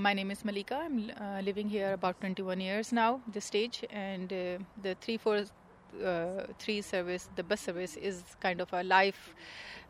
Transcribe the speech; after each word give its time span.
My 0.00 0.14
name 0.14 0.30
is 0.30 0.44
Malika. 0.44 0.76
I'm 0.76 1.10
uh, 1.20 1.40
living 1.40 1.68
here 1.68 1.92
about 1.92 2.20
21 2.20 2.60
years 2.60 2.92
now, 2.92 3.20
this 3.32 3.46
stage, 3.46 3.84
and 3.90 4.32
uh, 4.32 4.58
the 4.80 4.94
343 5.00 6.78
uh, 6.78 6.82
service, 6.82 7.28
the 7.34 7.42
bus 7.42 7.60
service, 7.60 7.96
is 7.96 8.22
kind 8.38 8.60
of 8.60 8.72
a 8.72 8.84
life 8.84 9.34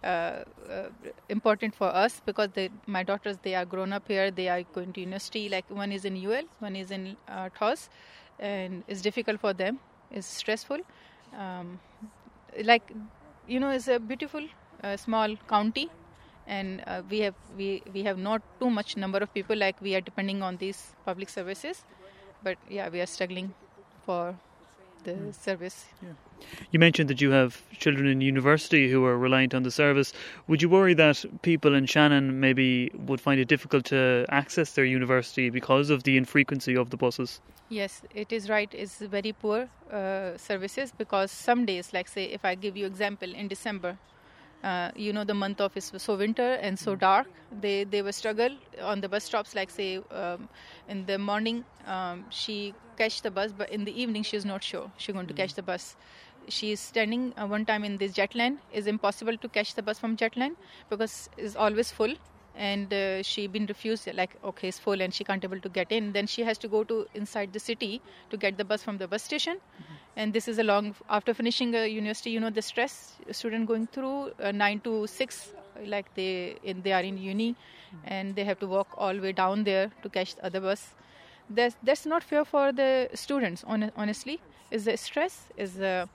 uh, 0.02 0.06
uh, 0.06 0.88
important 1.29 1.74
for 1.74 1.88
us 1.88 2.22
because 2.24 2.48
they, 2.54 2.71
my 2.86 3.02
daughters 3.02 3.36
they 3.42 3.54
are 3.54 3.66
grown 3.66 3.92
up 3.92 4.08
here. 4.08 4.30
They 4.30 4.48
are 4.48 4.62
going 4.62 4.94
to 4.94 5.00
university. 5.00 5.50
Like 5.50 5.71
one 5.71 5.92
is 5.92 6.06
in 6.06 6.16
UL, 6.16 6.45
one 6.61 6.75
is 6.75 6.90
in 6.90 7.14
uh, 7.29 7.50
TUS, 7.50 7.90
and 8.38 8.84
it's 8.88 9.02
difficult 9.02 9.40
for 9.40 9.52
them. 9.52 9.79
It's 10.11 10.27
stressful. 10.27 10.79
Um, 11.36 11.80
like 12.64 12.90
you 13.46 13.61
know, 13.61 13.68
it's 13.68 13.88
a 13.88 13.98
beautiful 13.98 14.48
small 14.96 15.36
county 15.50 15.90
and 16.48 16.82
uh, 16.86 17.02
we 17.10 17.20
have 17.20 17.34
we 17.56 17.82
we 17.92 18.02
have 18.02 18.18
not 18.18 18.42
too 18.58 18.70
much 18.70 18.96
number 18.96 19.18
of 19.18 19.32
people 19.34 19.56
like 19.56 19.80
we 19.80 19.94
are 19.94 20.00
depending 20.00 20.42
on 20.42 20.56
these 20.56 20.82
public 21.04 21.28
services. 21.28 21.84
But 22.43 22.56
yeah 22.68 22.89
we 22.89 23.00
are 23.00 23.06
struggling 23.06 23.54
for 24.04 24.34
the 25.04 25.12
mm. 25.12 25.34
service. 25.34 25.86
Yeah. 26.03 26.08
you 26.72 26.79
mentioned 26.79 27.11
that 27.11 27.20
you 27.20 27.30
have 27.30 27.61
children 27.79 28.06
in 28.06 28.20
university 28.20 28.90
who 28.90 29.04
are 29.04 29.16
reliant 29.18 29.54
on 29.54 29.62
the 29.62 29.70
service. 29.70 30.12
Would 30.48 30.62
you 30.62 30.68
worry 30.68 30.94
that 30.94 31.25
people 31.42 31.75
in 31.75 31.86
shannon 31.86 32.41
maybe 32.41 32.91
would 32.94 33.20
find 33.20 33.41
it 33.41 33.48
difficult 33.48 33.84
to 33.86 34.25
access 34.28 34.72
their 34.72 34.84
university 34.84 35.50
because 35.50 35.91
of 35.91 36.03
the 36.05 36.17
infrequency 36.17 36.77
of 36.77 36.91
the 36.91 36.97
buses? 36.97 37.41
Yes 37.69 38.03
it 38.14 38.33
is 38.33 38.48
right. 38.48 38.72
It's 38.72 38.98
very 38.98 39.33
poor 39.33 39.69
uh, 39.92 40.36
services 40.36 40.92
because 40.97 41.30
some 41.30 41.64
days 41.67 41.92
like 41.92 42.08
say 42.08 42.25
if 42.25 42.44
i 42.44 42.55
give 42.55 42.77
you 42.77 42.86
example 42.86 43.34
in 43.34 43.48
december 43.48 43.97
uh, 44.62 44.91
you 44.97 45.12
know 45.12 45.25
the 45.25 45.34
month 45.34 45.61
of 45.61 45.77
is 45.77 45.92
so 45.97 46.17
winter 46.17 46.55
and 46.55 46.78
so 46.78 46.94
dark. 46.94 47.27
They 47.61 47.84
they 47.84 48.03
were 48.03 48.12
struggle 48.12 48.56
on 48.83 49.00
the 49.00 49.08
bus 49.08 49.25
stops 49.25 49.55
like 49.55 49.70
say 49.70 50.00
um, 50.11 50.48
in 50.89 51.06
the 51.06 51.19
morning 51.19 51.64
um, 51.86 52.25
she 52.31 52.75
catch 52.97 53.22
the 53.22 53.31
bus 53.31 53.53
but 53.53 53.70
in 53.70 53.84
the 53.84 54.00
evening 54.03 54.23
she's 54.25 54.45
not 54.45 54.62
sure 54.62 54.91
she's 54.97 55.14
going 55.14 55.27
to 55.29 55.34
catch 55.34 55.55
the 55.55 55.62
bus. 55.62 55.97
She 56.48 56.73
is 56.73 56.81
standing 56.81 57.34
uh, 57.36 57.47
one 57.47 57.64
time 57.67 57.84
in 57.84 57.98
this 57.98 58.12
Jetland 58.12 58.59
is 58.73 58.86
impossible 58.86 59.36
to 59.36 59.48
catch 59.48 59.75
the 59.75 59.83
bus 59.83 59.98
from 59.98 60.17
Jetland 60.17 60.56
because 60.91 61.29
it's 61.36 61.56
always 61.56 61.92
full. 61.92 62.14
And 62.56 62.92
uh, 62.92 63.23
she 63.23 63.47
been 63.47 63.67
refused 63.67 64.09
like 64.14 64.36
okay 64.42 64.69
it's 64.69 64.79
full 64.81 65.01
and 65.01 65.14
she 65.14 65.23
can't 65.23 65.45
able 65.45 65.61
to 65.61 65.69
get 65.69 65.92
in. 65.92 66.12
Then 66.12 66.27
she 66.27 66.42
has 66.42 66.59
to 66.59 66.69
go 66.69 66.83
to 66.84 67.06
inside 67.14 67.53
the 67.53 67.61
city 67.61 68.03
to 68.31 68.36
get 68.36 68.56
the 68.59 68.64
bus 68.64 68.83
from 68.83 68.98
the 68.98 69.06
bus 69.06 69.23
station. 69.23 69.59
Mm-hmm. 69.59 69.95
And 70.19 70.33
this 70.33 70.48
is 70.52 70.58
a 70.58 70.64
long 70.64 70.94
after 71.16 71.33
finishing 71.41 71.74
a 71.80 71.86
university 71.86 72.30
you 72.36 72.41
know 72.44 72.50
the 72.50 72.62
stress 72.70 72.94
a 73.28 73.34
student 73.41 73.66
going 73.66 73.86
through 73.86 74.33
uh, 74.42 74.52
9 74.52 74.80
to 74.86 75.06
6 75.06 75.52
like 75.86 76.12
they 76.14 76.56
in 76.62 76.83
they 76.83 76.92
are 76.92 77.02
in 77.02 77.19
uni 77.19 77.55
and 78.05 78.34
they 78.34 78.44
have 78.44 78.58
to 78.58 78.66
walk 78.66 78.89
all 78.96 79.14
the 79.14 79.20
way 79.20 79.33
down 79.33 79.64
there 79.64 79.91
to 80.02 80.08
catch 80.08 80.34
the 80.34 80.44
other 80.44 80.61
bus. 80.61 80.94
That's 81.50 81.77
that's 81.83 82.06
not 82.06 82.22
fair 82.22 82.44
for 82.44 82.72
the 82.72 83.08
students 83.14 83.64
on, 83.64 83.91
honestly. 83.96 84.41
Is 84.70 84.84
the 84.84 84.96
stress 84.96 85.48
is 85.56 85.74
the 85.74 86.08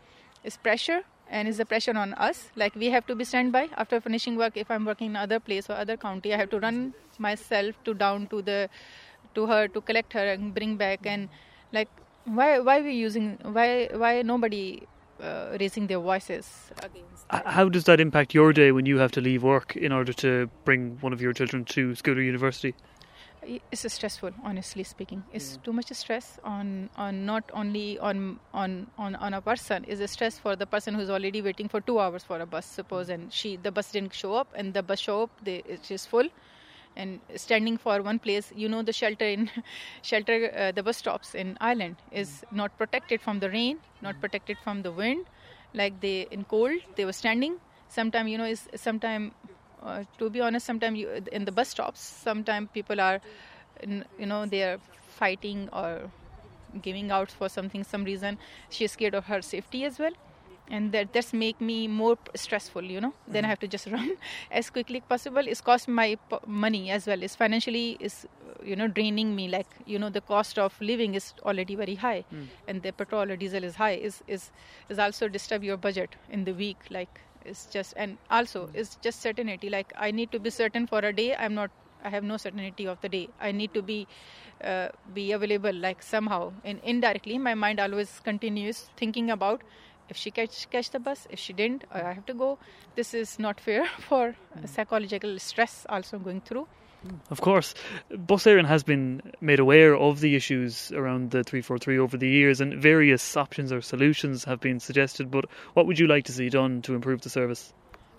is 0.43 0.57
pressure 0.57 1.01
and 1.29 1.47
is 1.47 1.57
the 1.57 1.65
pressure 1.65 1.97
on 1.97 2.13
us. 2.15 2.51
Like 2.55 2.75
we 2.75 2.89
have 2.89 3.07
to 3.07 3.15
be 3.15 3.23
standby. 3.23 3.69
After 3.77 3.99
finishing 3.99 4.35
work 4.35 4.57
if 4.57 4.69
i'm 4.69 4.85
working 4.85 5.11
in 5.11 5.15
other 5.15 5.39
place 5.39 5.69
or 5.69 5.73
other 5.73 5.97
county 5.97 6.33
i 6.33 6.37
have 6.37 6.49
to 6.51 6.59
run 6.59 6.93
myself 7.17 7.75
to 7.85 7.93
down 7.93 8.27
to 8.27 8.41
the 8.41 8.69
to 9.35 9.45
her 9.47 9.67
to 9.67 9.81
collect 9.81 10.13
her 10.13 10.27
and 10.33 10.53
bring 10.53 10.77
back. 10.77 11.05
And 11.05 11.29
like 11.71 11.89
why 12.25 12.59
why 12.59 12.81
we 12.81 12.93
using 12.93 13.37
why 13.43 13.89
why 13.93 14.21
nobody 14.21 14.83
uh, 15.21 15.57
raising 15.59 15.87
their 15.87 15.99
voices 15.99 16.71
against 16.77 17.29
that? 17.29 17.45
how 17.47 17.69
does 17.69 17.83
that 17.85 17.99
impact 17.99 18.33
your 18.33 18.53
day 18.53 18.71
when 18.71 18.85
you 18.85 18.97
have 18.97 19.11
to 19.11 19.21
leave 19.21 19.43
work 19.43 19.75
in 19.75 19.91
order 19.91 20.13
to 20.13 20.49
bring 20.65 20.97
one 21.01 21.13
of 21.13 21.21
your 21.21 21.33
children 21.33 21.65
to 21.65 21.95
school 21.95 22.17
or 22.17 22.21
university? 22.21 22.75
It's 23.71 23.91
stressful 23.93 24.31
honestly 24.41 24.83
speaking. 24.83 25.21
It's 25.33 25.55
yeah. 25.55 25.63
too 25.65 25.73
much 25.73 25.91
stress 25.91 26.39
on 26.45 26.89
on 26.95 27.25
not 27.25 27.43
only 27.53 27.99
on 27.99 28.39
on 28.53 28.87
on 28.97 29.15
on 29.15 29.33
a 29.33 29.41
person. 29.41 29.83
Is 29.83 29.99
a 29.99 30.07
stress 30.07 30.39
for 30.39 30.55
the 30.55 30.65
person 30.65 30.93
who's 30.93 31.09
already 31.09 31.41
waiting 31.41 31.67
for 31.67 31.81
two 31.81 31.99
hours 31.99 32.23
for 32.23 32.39
a 32.39 32.45
bus. 32.45 32.65
Suppose 32.65 33.09
and 33.09 33.33
she 33.33 33.57
the 33.57 33.71
bus 33.71 33.91
didn't 33.91 34.13
show 34.13 34.33
up 34.35 34.47
and 34.55 34.73
the 34.73 34.81
bus 34.81 34.99
show 34.99 35.23
up 35.23 35.29
they, 35.43 35.61
it 35.67 35.91
is 35.91 36.05
full 36.05 36.29
and 36.95 37.19
standing 37.35 37.77
for 37.77 38.01
one 38.01 38.19
place 38.19 38.51
you 38.55 38.69
know 38.69 38.81
the 38.81 38.93
shelter 38.93 39.25
in 39.25 39.49
shelter 40.01 40.51
uh, 40.55 40.71
the 40.71 40.83
bus 40.83 40.97
stops 40.97 41.33
in 41.35 41.57
ireland 41.61 41.95
is 42.11 42.43
not 42.51 42.77
protected 42.77 43.21
from 43.21 43.39
the 43.39 43.49
rain 43.49 43.77
not 44.01 44.19
protected 44.21 44.57
from 44.63 44.81
the 44.81 44.91
wind 44.91 45.25
like 45.73 45.99
they 46.01 46.27
in 46.31 46.43
cold 46.45 46.79
they 46.95 47.05
were 47.05 47.17
standing 47.23 47.55
sometime 47.89 48.27
you 48.27 48.37
know 48.37 48.45
is 48.45 48.67
sometime 48.75 49.31
uh, 49.83 50.03
to 50.17 50.29
be 50.29 50.39
honest, 50.41 50.65
sometimes 50.65 50.99
in 51.31 51.45
the 51.45 51.51
bus 51.51 51.69
stops, 51.69 51.99
sometimes 51.99 52.69
people 52.73 53.01
are, 53.01 53.19
you 53.85 54.25
know, 54.25 54.45
they 54.45 54.63
are 54.63 54.79
fighting 55.07 55.69
or 55.73 56.09
giving 56.81 57.11
out 57.11 57.29
for 57.29 57.49
something, 57.49 57.83
some 57.83 58.03
reason. 58.03 58.37
She's 58.69 58.91
scared 58.91 59.13
of 59.13 59.25
her 59.25 59.41
safety 59.41 59.83
as 59.85 59.99
well. 59.99 60.11
And 60.69 60.91
that 60.93 61.11
that's 61.13 61.33
make 61.33 61.59
me 61.59 61.87
more 61.87 62.17
stressful, 62.35 62.83
you 62.83 63.01
know. 63.01 63.09
Mm-hmm. 63.09 63.33
Then 63.33 63.45
I 63.45 63.47
have 63.49 63.59
to 63.59 63.67
just 63.67 63.87
run 63.95 64.13
as 64.51 64.69
quickly 64.69 64.99
as 64.99 65.03
possible. 65.09 65.47
It's 65.47 65.61
cost 65.61 65.87
my 65.87 66.17
money 66.47 66.89
as 66.89 67.05
well. 67.05 67.21
It's 67.21 67.35
financially 67.35 67.97
is 67.99 68.25
you 68.63 68.75
know 68.75 68.87
draining 68.87 69.35
me. 69.35 69.49
Like 69.49 69.67
you 69.85 69.99
know 69.99 70.09
the 70.09 70.21
cost 70.21 70.57
of 70.57 70.79
living 70.79 71.15
is 71.15 71.33
already 71.43 71.75
very 71.75 71.95
high, 71.95 72.23
mm. 72.33 72.47
and 72.67 72.81
the 72.81 72.93
petrol 72.93 73.29
or 73.29 73.35
diesel 73.35 73.63
is 73.63 73.75
high. 73.75 73.95
Is 73.95 74.23
is 74.27 74.51
is 74.89 74.99
also 74.99 75.27
disturb 75.27 75.63
your 75.63 75.77
budget 75.77 76.15
in 76.29 76.45
the 76.45 76.53
week. 76.53 76.77
Like 76.89 77.19
it's 77.45 77.65
just 77.65 77.93
and 77.97 78.17
also 78.29 78.69
it's 78.73 78.95
just 79.01 79.21
certainty 79.21 79.69
like 79.69 79.93
i 79.97 80.11
need 80.11 80.31
to 80.31 80.39
be 80.39 80.49
certain 80.49 80.87
for 80.87 80.99
a 80.99 81.13
day 81.13 81.35
i'm 81.35 81.53
not 81.53 81.71
i 82.03 82.09
have 82.09 82.23
no 82.23 82.37
certainty 82.37 82.85
of 82.87 82.99
the 83.01 83.09
day 83.09 83.27
i 83.41 83.51
need 83.51 83.73
to 83.73 83.81
be 83.81 84.07
uh, 84.63 84.87
be 85.13 85.31
available 85.31 85.73
like 85.73 86.01
somehow 86.01 86.51
and 86.63 86.79
indirectly 86.83 87.37
my 87.37 87.53
mind 87.53 87.79
always 87.79 88.19
continues 88.23 88.89
thinking 88.97 89.29
about 89.31 89.61
if 90.09 90.17
she 90.17 90.31
catch 90.31 90.69
catch 90.69 90.89
the 90.91 90.99
bus 90.99 91.27
if 91.29 91.39
she 91.39 91.53
didn't 91.53 91.83
i 91.91 91.99
have 91.99 92.25
to 92.25 92.33
go 92.33 92.57
this 92.95 93.13
is 93.13 93.39
not 93.39 93.59
fair 93.59 93.85
for 94.07 94.35
hmm. 94.53 94.65
psychological 94.65 95.37
stress 95.39 95.85
also 95.89 96.19
going 96.19 96.41
through 96.41 96.67
hmm. 97.03 97.15
of 97.29 97.41
course, 97.41 97.73
Bus 98.09 98.45
Éireann 98.45 98.67
has 98.67 98.83
been 98.83 99.21
made 99.41 99.59
aware 99.59 99.95
of 99.95 100.19
the 100.19 100.35
issues 100.35 100.91
around 100.91 101.31
the 101.31 101.43
343 101.43 101.97
over 101.99 102.17
the 102.17 102.29
years, 102.29 102.61
and 102.61 102.81
various 102.81 103.35
options 103.35 103.71
or 103.71 103.81
solutions 103.81 104.43
have 104.45 104.59
been 104.59 104.79
suggested. 104.79 105.29
But 105.29 105.45
what 105.73 105.85
would 105.85 105.99
you 105.99 106.07
like 106.07 106.25
to 106.25 106.31
see 106.31 106.49
done 106.49 106.81
to 106.83 106.95
improve 106.95 107.21
the 107.21 107.29
service? 107.29 107.73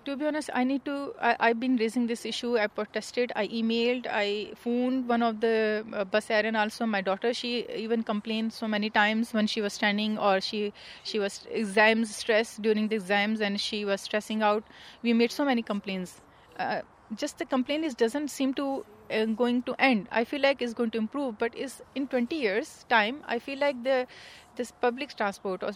To 0.05 0.15
be 0.15 0.25
honest, 0.27 0.51
I 0.53 0.63
need 0.63 0.85
to. 0.85 1.13
I, 1.19 1.47
have 1.47 1.59
been 1.59 1.77
raising 1.77 2.05
this 2.05 2.25
issue. 2.25 2.57
I 2.59 2.67
protested. 2.67 3.31
I 3.35 3.47
emailed. 3.47 4.05
I 4.09 4.51
phoned 4.55 5.07
one 5.07 5.23
of 5.23 5.39
the 5.41 5.83
uh, 5.91 6.03
Bus 6.05 6.27
Éireann 6.27 6.57
also. 6.59 6.85
My 6.85 7.01
daughter, 7.01 7.33
she 7.33 7.65
even 7.75 8.03
complained 8.03 8.53
so 8.53 8.67
many 8.67 8.91
times 8.91 9.33
when 9.33 9.47
she 9.47 9.61
was 9.61 9.73
standing 9.73 10.19
or 10.19 10.39
she 10.41 10.73
she 11.03 11.17
was 11.17 11.47
exams 11.49 12.15
stress 12.15 12.57
during 12.57 12.87
the 12.87 12.95
exams 12.97 13.41
and 13.41 13.59
she 13.59 13.83
was 13.83 14.01
stressing 14.01 14.43
out. 14.43 14.63
We 15.01 15.13
made 15.13 15.31
so 15.31 15.43
many 15.43 15.63
complaints. 15.63 16.21
Uh, 16.59 16.81
just 17.15 17.39
the 17.39 17.45
complaint 17.45 17.83
is 17.85 17.95
doesn't 17.95 18.29
seem 18.29 18.53
to 18.53 18.85
uh, 19.11 19.25
going 19.25 19.61
to 19.61 19.75
end 19.77 20.07
i 20.11 20.23
feel 20.23 20.41
like 20.41 20.61
it's 20.61 20.73
going 20.73 20.89
to 20.89 20.97
improve 20.97 21.37
but 21.37 21.53
is 21.55 21.83
in 21.93 22.07
20 22.07 22.35
years 22.35 22.85
time 22.89 23.21
i 23.27 23.37
feel 23.37 23.59
like 23.59 23.83
the 23.83 24.07
this 24.55 24.71
public 24.71 25.15
transport 25.15 25.61
or 25.61 25.71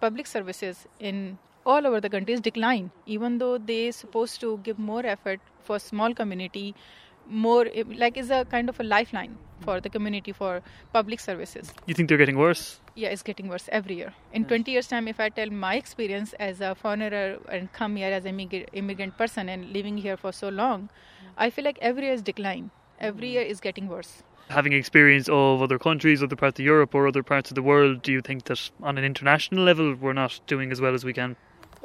public 0.00 0.26
services 0.26 0.86
in 1.00 1.38
all 1.66 1.86
over 1.86 2.00
the 2.00 2.10
countries 2.10 2.40
decline 2.40 2.90
even 3.06 3.38
though 3.38 3.56
they 3.58 3.90
supposed 3.90 4.40
to 4.40 4.58
give 4.62 4.78
more 4.78 5.04
effort 5.06 5.40
for 5.62 5.78
small 5.78 6.14
community 6.14 6.74
more 7.26 7.66
eh, 7.74 7.84
like 7.96 8.16
is 8.16 8.30
a 8.30 8.44
kind 8.44 8.68
of 8.68 8.78
a 8.80 8.82
lifeline 8.82 9.36
for 9.60 9.80
the 9.80 9.88
community 9.88 10.32
for 10.32 10.62
public 10.92 11.20
services. 11.20 11.72
You 11.86 11.94
think 11.94 12.08
they're 12.08 12.18
getting 12.18 12.36
worse? 12.36 12.80
Yeah 12.94 13.08
it's 13.08 13.22
getting 13.22 13.48
worse 13.48 13.68
every 13.72 13.96
year. 13.96 14.12
In 14.32 14.42
yes. 14.42 14.48
20 14.48 14.70
years 14.70 14.86
time 14.88 15.08
if 15.08 15.20
i 15.20 15.28
tell 15.28 15.50
my 15.50 15.74
experience 15.76 16.34
as 16.34 16.60
a 16.60 16.74
foreigner 16.74 17.38
and 17.48 17.72
come 17.72 17.96
here 17.96 18.12
as 18.12 18.24
an 18.24 18.38
immigrant 18.72 19.16
person 19.16 19.48
and 19.48 19.72
living 19.72 19.96
here 19.96 20.16
for 20.16 20.32
so 20.32 20.48
long 20.48 20.90
i 21.36 21.50
feel 21.50 21.64
like 21.64 21.78
every 21.80 22.04
year 22.04 22.12
is 22.12 22.22
decline. 22.22 22.70
Every 23.00 23.28
mm. 23.28 23.32
year 23.32 23.42
is 23.42 23.60
getting 23.60 23.88
worse. 23.88 24.22
Having 24.48 24.74
experience 24.74 25.28
of 25.28 25.62
other 25.62 25.78
countries 25.78 26.22
other 26.22 26.36
parts 26.36 26.60
of 26.60 26.64
europe 26.64 26.94
or 26.94 27.08
other 27.08 27.22
parts 27.22 27.50
of 27.50 27.54
the 27.54 27.62
world 27.62 28.02
do 28.02 28.12
you 28.12 28.20
think 28.20 28.44
that 28.44 28.70
on 28.82 28.98
an 28.98 29.04
international 29.04 29.64
level 29.64 29.94
we're 29.94 30.12
not 30.12 30.38
doing 30.46 30.70
as 30.70 30.80
well 30.80 30.94
as 30.94 31.04
we 31.04 31.14
can 31.14 31.36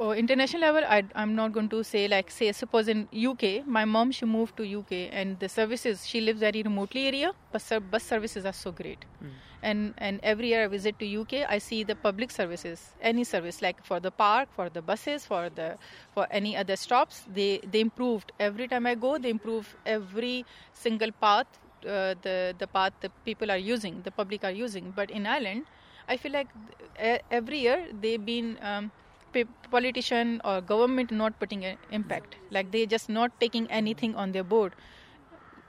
Oh, 0.02 0.12
international 0.12 0.62
level, 0.62 0.82
I, 0.88 1.04
am 1.14 1.34
not 1.34 1.52
going 1.52 1.68
to 1.68 1.84
say 1.84 2.08
like 2.08 2.30
say 2.30 2.50
suppose 2.52 2.88
in 2.88 3.06
UK, 3.14 3.66
my 3.66 3.84
mom 3.84 4.12
she 4.12 4.24
moved 4.24 4.56
to 4.56 4.64
UK 4.78 4.92
and 5.12 5.38
the 5.38 5.46
services 5.46 6.06
she 6.06 6.22
lives 6.22 6.40
very 6.40 6.62
remotely 6.62 7.06
area, 7.06 7.32
but 7.52 7.62
bus 7.90 8.02
services 8.02 8.46
are 8.46 8.54
so 8.54 8.72
great. 8.72 9.04
Mm. 9.22 9.28
And 9.62 9.94
and 9.98 10.20
every 10.22 10.48
year 10.52 10.64
I 10.64 10.68
visit 10.68 10.98
to 11.00 11.20
UK, 11.20 11.42
I 11.46 11.58
see 11.58 11.82
the 11.84 11.94
public 11.94 12.30
services, 12.30 12.94
any 13.02 13.24
service 13.24 13.60
like 13.60 13.84
for 13.84 14.00
the 14.00 14.10
park, 14.10 14.48
for 14.56 14.70
the 14.70 14.80
buses, 14.80 15.26
for 15.26 15.50
the 15.50 15.76
for 16.14 16.26
any 16.30 16.56
other 16.56 16.76
stops, 16.76 17.26
they 17.34 17.60
they 17.70 17.80
improved 17.80 18.32
every 18.40 18.68
time 18.68 18.86
I 18.86 18.94
go. 18.94 19.18
They 19.18 19.28
improve 19.28 19.76
every 19.84 20.46
single 20.72 21.12
path, 21.26 21.60
uh, 21.84 22.14
the 22.22 22.54
the 22.56 22.70
path 22.78 22.94
the 23.02 23.10
people 23.26 23.50
are 23.50 23.62
using, 23.74 24.00
the 24.08 24.14
public 24.22 24.44
are 24.44 24.56
using. 24.62 24.94
But 25.02 25.10
in 25.10 25.26
Ireland, 25.26 25.66
I 26.08 26.16
feel 26.16 26.32
like 26.32 26.48
every 27.42 27.58
year 27.58 27.86
they've 28.00 28.24
been 28.32 28.56
um, 28.62 28.90
politician 29.70 30.40
or 30.44 30.60
government 30.60 31.10
not 31.10 31.38
putting 31.38 31.64
an 31.64 31.76
impact 31.90 32.36
like 32.50 32.70
they 32.70 32.86
just 32.86 33.08
not 33.08 33.38
taking 33.40 33.70
anything 33.70 34.14
on 34.14 34.32
their 34.32 34.44
board 34.44 34.74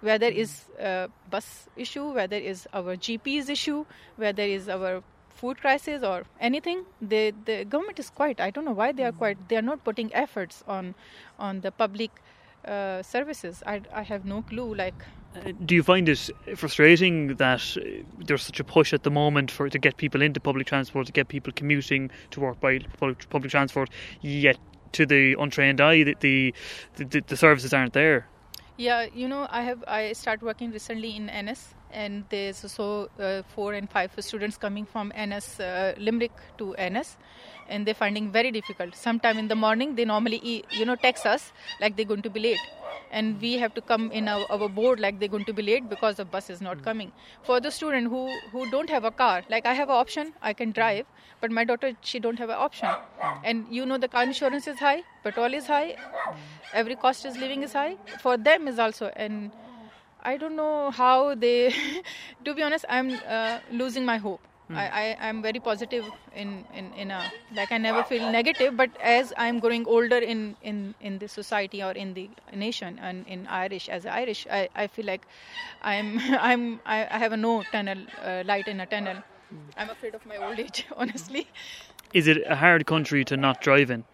whether 0.01 0.25
is 0.27 0.65
a 0.79 1.09
bus 1.29 1.69
issue, 1.75 2.11
whether 2.11 2.35
is 2.35 2.67
our 2.73 2.95
GP's 2.97 3.49
issue, 3.49 3.85
whether 4.15 4.43
is 4.43 4.67
our 4.67 5.03
food 5.29 5.59
crisis 5.59 6.03
or 6.03 6.23
anything. 6.39 6.85
The 7.01 7.33
the 7.45 7.65
government 7.65 7.99
is 7.99 8.09
quiet. 8.09 8.41
I 8.41 8.49
don't 8.49 8.65
know 8.65 8.71
why 8.71 8.91
they 8.91 9.03
are 9.03 9.11
quiet. 9.11 9.37
They 9.47 9.57
are 9.57 9.61
not 9.61 9.83
putting 9.83 10.13
efforts 10.13 10.63
on 10.67 10.95
on 11.39 11.61
the 11.61 11.71
public 11.71 12.11
uh, 12.65 13.01
services. 13.03 13.63
I 13.65 13.81
I 13.93 14.01
have 14.01 14.25
no 14.25 14.41
clue. 14.41 14.73
Like 14.73 15.05
Uh, 15.05 15.20
Do 15.65 15.75
you 15.75 15.83
find 15.83 16.09
it 16.09 16.29
frustrating 16.55 17.35
that 17.35 17.77
uh, 17.77 18.03
there's 18.19 18.43
such 18.43 18.59
a 18.59 18.63
push 18.63 18.93
at 18.93 19.03
the 19.03 19.11
moment 19.11 19.49
for 19.49 19.69
to 19.69 19.79
get 19.79 19.97
people 19.97 20.21
into 20.21 20.39
public 20.39 20.67
transport, 20.67 21.07
to 21.07 21.13
get 21.13 21.29
people 21.29 21.53
commuting 21.53 22.11
to 22.31 22.41
work 22.41 22.59
by 22.59 22.79
public, 22.99 23.49
transport, 23.49 23.89
yet 24.21 24.57
to 24.91 25.05
the 25.05 25.35
untrained 25.39 25.79
eye, 25.79 26.03
the 26.03 26.15
the, 26.19 26.53
the 26.95 27.21
the 27.27 27.37
services 27.37 27.73
aren't 27.73 27.93
there? 27.93 28.27
Yeah, 28.77 29.07
you 29.13 29.27
know, 29.27 29.47
I 29.49 29.61
have 29.61 29.83
I 29.87 30.13
started 30.13 30.43
working 30.43 30.71
recently 30.71 31.15
in 31.15 31.29
Ennis, 31.29 31.73
and 31.93 32.23
there's 32.29 32.63
also 32.63 33.09
uh, 33.19 33.41
four 33.55 33.73
and 33.73 33.89
five 33.89 34.11
students 34.19 34.57
coming 34.57 34.85
from 34.85 35.11
Ennis 35.15 35.59
uh, 35.59 35.93
Limerick 35.97 36.31
to 36.57 36.73
Ennis, 36.75 37.17
and 37.69 37.85
they're 37.85 37.93
finding 37.93 38.31
very 38.31 38.51
difficult. 38.51 38.95
Sometime 38.95 39.37
in 39.37 39.47
the 39.47 39.55
morning, 39.55 39.95
they 39.95 40.05
normally 40.05 40.65
you 40.71 40.85
know 40.85 40.95
text 40.95 41.25
us 41.25 41.51
like 41.79 41.95
they're 41.95 42.05
going 42.05 42.21
to 42.21 42.29
be 42.29 42.39
late, 42.39 42.59
and 43.11 43.41
we 43.41 43.53
have 43.57 43.73
to 43.73 43.81
come 43.81 44.11
in 44.11 44.27
our, 44.27 44.45
our 44.51 44.67
board 44.67 44.99
like 44.99 45.19
they're 45.19 45.29
going 45.29 45.45
to 45.45 45.53
be 45.53 45.61
late 45.61 45.89
because 45.89 46.15
the 46.17 46.25
bus 46.25 46.49
is 46.49 46.61
not 46.61 46.83
coming. 46.83 47.11
For 47.43 47.59
the 47.59 47.71
student 47.71 48.07
who 48.09 48.27
who 48.51 48.69
don't 48.69 48.89
have 48.89 49.03
a 49.03 49.11
car, 49.11 49.43
like 49.49 49.65
I 49.65 49.73
have 49.73 49.89
an 49.89 49.95
option, 49.95 50.33
I 50.41 50.53
can 50.53 50.71
drive, 50.71 51.05
but 51.39 51.51
my 51.51 51.63
daughter 51.63 51.93
she 52.01 52.19
don't 52.19 52.39
have 52.39 52.49
an 52.49 52.57
option, 52.57 52.89
and 53.43 53.65
you 53.69 53.85
know 53.85 53.97
the 53.97 54.07
car 54.07 54.23
insurance 54.23 54.67
is 54.67 54.79
high, 54.79 55.03
petrol 55.23 55.53
is 55.53 55.67
high, 55.67 55.97
every 56.73 56.95
cost 56.95 57.25
is 57.25 57.37
living 57.37 57.63
is 57.63 57.73
high. 57.73 57.97
For 58.21 58.37
them 58.37 58.67
is 58.67 58.79
also 58.79 59.11
and. 59.15 59.51
I 60.23 60.37
don't 60.37 60.55
know 60.55 60.91
how 60.91 61.35
they. 61.35 61.73
to 62.45 62.53
be 62.53 62.61
honest, 62.61 62.85
I'm 62.89 63.19
uh, 63.27 63.59
losing 63.71 64.05
my 64.05 64.17
hope. 64.17 64.41
I, 64.73 64.87
I 64.87 65.27
I'm 65.27 65.41
very 65.41 65.59
positive 65.59 66.05
in 66.33 66.63
in 66.73 66.93
in 66.93 67.11
a 67.11 67.31
like 67.55 67.71
I 67.73 67.77
never 67.77 68.03
feel 68.03 68.21
negative. 68.31 68.77
But 68.77 68.89
as 69.01 69.33
I'm 69.37 69.59
growing 69.59 69.85
older 69.85 70.17
in 70.17 70.55
in 70.61 70.95
in 71.01 71.19
the 71.19 71.27
society 71.27 71.83
or 71.83 71.91
in 71.91 72.13
the 72.13 72.29
nation 72.53 72.97
and 73.01 73.27
in 73.27 73.47
Irish 73.47 73.89
as 73.89 74.05
Irish, 74.05 74.47
I 74.49 74.69
I 74.75 74.87
feel 74.87 75.05
like 75.05 75.27
I'm 75.81 76.19
I'm 76.39 76.79
I, 76.85 77.07
I 77.11 77.17
have 77.17 77.33
a 77.33 77.37
no 77.37 77.63
tunnel 77.71 77.97
uh, 78.23 78.43
light 78.45 78.67
in 78.67 78.79
a 78.79 78.85
tunnel. 78.85 79.17
I'm 79.77 79.89
afraid 79.89 80.15
of 80.15 80.25
my 80.25 80.37
old 80.37 80.59
age, 80.59 80.85
honestly. 80.95 81.47
Is 82.13 82.27
it 82.27 82.37
a 82.47 82.55
hard 82.55 82.85
country 82.85 83.25
to 83.25 83.35
not 83.35 83.61
drive 83.61 83.91
in? 83.91 84.05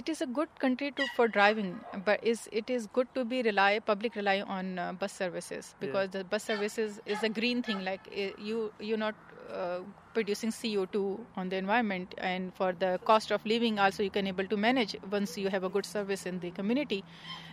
It 0.00 0.08
is 0.08 0.20
a 0.20 0.26
good 0.38 0.48
country 0.58 0.90
to 0.98 1.06
for 1.16 1.26
driving 1.28 1.68
but 2.04 2.22
is 2.32 2.48
it 2.60 2.70
is 2.76 2.86
good 2.98 3.08
to 3.14 3.24
be 3.24 3.42
rely 3.42 3.78
public 3.78 4.16
rely 4.16 4.40
on 4.56 4.78
uh, 4.78 4.92
bus 4.92 5.12
services 5.12 5.74
because 5.80 6.10
the 6.10 6.24
bus 6.24 6.42
services 6.42 7.00
is 7.06 7.22
a 7.22 7.28
green 7.28 7.62
thing 7.62 7.84
like 7.84 8.08
uh, 8.12 8.30
you 8.48 8.72
you're 8.80 9.04
not 9.04 9.14
uh, 9.52 9.80
producing 10.14 10.50
CO2 10.50 11.20
on 11.36 11.48
the 11.48 11.56
environment 11.56 12.14
and 12.18 12.54
for 12.54 12.72
the 12.72 12.98
cost 13.04 13.30
of 13.30 13.44
living 13.44 13.78
also 13.78 14.02
you 14.02 14.10
can 14.10 14.26
able 14.26 14.46
to 14.46 14.56
manage 14.56 14.96
once 15.10 15.36
you 15.36 15.48
have 15.48 15.64
a 15.64 15.68
good 15.68 15.84
service 15.84 16.24
in 16.24 16.38
the 16.40 16.50
community. 16.52 17.04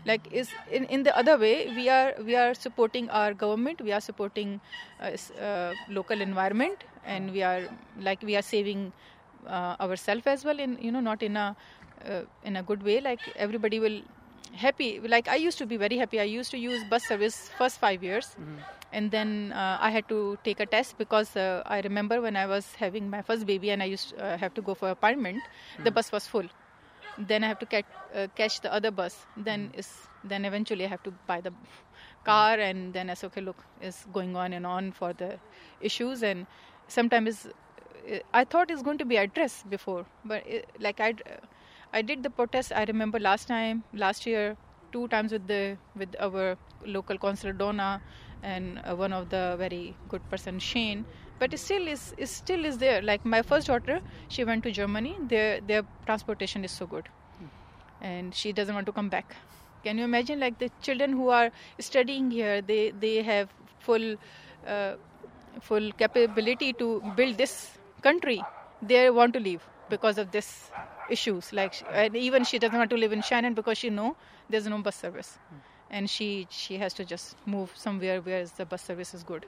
Like 0.06 0.28
is 0.32 0.50
in, 0.72 0.86
in 0.86 1.04
the 1.04 1.16
other 1.18 1.38
way 1.38 1.74
we 1.76 1.90
are 1.90 2.14
we 2.24 2.36
are 2.36 2.54
supporting 2.54 3.10
our 3.10 3.34
government 3.34 3.82
we 3.82 3.92
are 3.92 4.02
supporting 4.02 4.60
uh, 5.02 5.18
uh, 5.40 5.74
local 5.90 6.22
environment 6.22 6.84
and 7.04 7.32
we 7.32 7.44
are 7.44 7.64
like 8.00 8.22
we 8.22 8.36
are 8.36 8.44
saving 8.44 8.94
uh, 9.48 9.76
ourselves 9.80 10.28
as 10.28 10.46
well 10.46 10.60
in 10.60 10.78
you 10.82 10.92
know 10.92 11.00
not 11.00 11.24
in 11.24 11.36
a 11.36 11.56
uh, 12.08 12.22
in 12.44 12.56
a 12.56 12.64
good 12.64 12.84
way 12.84 13.00
like 13.02 13.22
everybody 13.36 13.80
will 13.80 14.02
happy 14.54 15.00
like 15.00 15.28
i 15.28 15.36
used 15.36 15.58
to 15.58 15.66
be 15.66 15.78
very 15.78 15.98
happy. 15.98 16.20
I 16.20 16.24
used 16.24 16.52
to 16.52 16.58
use 16.58 16.84
bus 16.90 17.04
service 17.06 17.50
first 17.58 17.80
5 17.80 18.04
years. 18.04 18.36
And 18.94 19.10
then 19.10 19.54
uh, 19.54 19.78
i 19.80 19.90
had 19.90 20.08
to 20.10 20.38
take 20.44 20.60
a 20.60 20.66
test 20.66 20.98
because 20.98 21.36
uh, 21.38 21.64
i 21.66 21.80
remember 21.82 22.22
when 22.22 22.36
i 22.36 22.46
was 22.46 22.74
having 22.76 23.10
my 23.10 23.22
first 23.22 23.46
baby 23.46 23.70
and 23.72 23.82
i 23.82 23.86
used 23.86 24.10
to 24.10 24.26
uh, 24.26 24.38
have 24.38 24.54
to 24.56 24.62
go 24.62 24.74
for 24.74 24.90
appointment 24.90 25.42
the 25.86 25.92
bus 25.92 26.12
was 26.12 26.28
full. 26.28 26.50
Then 27.18 27.44
i 27.44 27.48
have 27.48 27.60
to 27.60 27.66
catch, 27.66 27.86
uh, 28.16 28.28
catch 28.36 28.60
the 28.62 28.74
other 28.74 28.92
bus. 28.92 29.26
Then 29.38 29.72
is 29.74 29.90
then 30.24 30.44
eventually 30.46 30.86
i 30.86 30.88
have 30.90 31.04
to 31.04 31.14
buy 31.28 31.40
the 31.42 31.54
car 32.26 32.60
and 32.60 32.94
then 32.94 33.10
i 33.10 33.14
said 33.14 33.28
okay 33.28 33.42
look 33.42 33.64
is 33.82 34.06
going 34.12 34.36
on 34.36 34.54
and 34.54 34.66
on 34.66 34.92
for 34.92 35.14
the 35.14 35.40
issues. 35.82 36.24
And 36.24 36.46
sometimes 36.88 37.48
uh, 37.48 38.20
i 38.34 38.44
thought 38.44 38.70
it's 38.70 38.82
going 38.82 38.98
to 38.98 39.06
be 39.06 39.18
addressed 39.18 39.70
before 39.70 40.06
but 40.26 40.46
it, 40.46 40.70
like 40.80 41.00
i 41.00 41.14
i 41.94 42.02
did 42.02 42.24
the 42.24 42.30
protest 42.30 42.72
i 42.72 42.84
remember 42.86 43.20
last 43.20 43.48
time 43.48 43.84
last 43.94 44.26
year 44.26 44.56
two 44.92 45.08
times 45.08 45.32
with 45.32 45.48
the 45.48 45.78
with 45.96 46.16
our 46.20 46.58
local 46.86 47.18
councillor 47.18 47.54
donna 47.54 48.02
and 48.44 48.82
uh, 48.86 48.96
one 48.96 49.14
of 49.14 49.30
the 49.30 49.56
very 49.58 49.96
good 50.10 50.28
person 50.30 50.60
shane. 50.60 51.06
But 51.40 51.54
it 51.54 51.60
still 51.60 51.88
is, 51.88 52.14
is 52.18 52.30
still 52.30 52.66
is 52.66 52.78
there. 52.78 53.02
Like 53.02 53.26
my 53.26 53.42
first 53.42 53.68
daughter 53.68 54.02
she 54.28 54.44
went 54.44 54.64
to 54.64 54.72
germany. 54.72 55.16
Their 55.28 55.62
their 55.62 55.84
transportation 56.06 56.64
is 56.64 56.72
so 56.72 56.86
good. 56.86 57.10
And 58.02 58.34
she 58.34 58.52
doesn't 58.52 58.74
want 58.74 58.88
to 58.88 58.92
come 58.92 59.10
back. 59.10 59.36
Can 59.84 59.98
you 59.98 60.04
imagine 60.04 60.40
like 60.40 60.60
the 60.60 60.70
children 60.82 61.14
who 61.14 61.30
are 61.30 61.52
studying 61.80 62.32
here 62.32 62.62
they 62.62 62.92
they 62.92 63.22
have 63.24 63.50
full 63.80 64.16
uh, 64.68 64.96
full 65.62 65.92
capability 65.94 66.74
to 66.74 67.02
build 67.16 67.38
this 67.38 67.78
country. 68.02 68.42
They 68.82 69.10
want 69.10 69.34
to 69.34 69.40
leave 69.40 69.68
because 69.90 70.18
of 70.18 70.32
this 70.32 70.72
issues. 71.12 71.52
Like 71.54 71.74
sh- 71.74 71.84
and 71.92 72.16
even 72.16 72.44
she 72.44 72.60
doesn't 72.60 72.78
want 72.78 72.90
to 72.92 72.98
live 72.98 73.12
in 73.12 73.22
shannon 73.22 73.54
because 73.54 73.78
she 73.78 73.90
know 73.90 74.16
there's 74.50 74.68
no 74.68 74.80
bus 74.82 74.96
service. 74.96 75.40
And 75.90 76.10
she 76.10 76.48
she 76.50 76.78
has 76.78 76.94
to 76.96 77.06
just 77.06 77.36
move 77.46 77.72
somewhere 77.76 78.22
where 78.22 78.46
the 78.46 78.66
bus 78.66 78.84
service 78.84 79.14
is 79.14 79.24
good 79.24 79.46